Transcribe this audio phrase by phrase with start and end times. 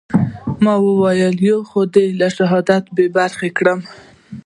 [0.63, 3.79] ما وويل يو خو دې له شهادته بې برخې کړم.